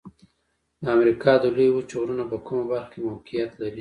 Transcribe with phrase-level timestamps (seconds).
[0.83, 3.69] د امریکا د لویې وچې غرونه په کومه برخه کې موقعیت لري؟